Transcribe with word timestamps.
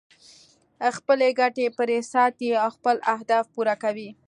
خپلې 0.97 1.27
ګټې 1.39 1.65
پرې 1.77 1.97
ساتي 2.13 2.49
او 2.63 2.69
خپل 2.77 2.95
اهداف 3.13 3.45
پوره 3.53 3.75
کوي. 3.83 4.09